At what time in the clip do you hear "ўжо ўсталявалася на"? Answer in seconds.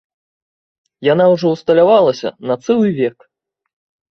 1.33-2.61